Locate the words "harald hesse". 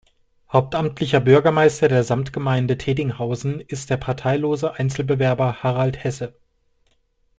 5.61-6.33